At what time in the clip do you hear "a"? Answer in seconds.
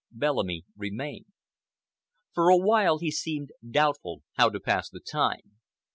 2.49-2.57